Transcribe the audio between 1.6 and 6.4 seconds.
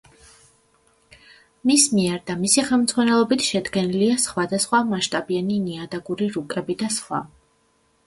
მის მიერ და მისი ხელმძღვანელობით შედგენილია სხვადასხვა მასშტაბიანი ნიადაგური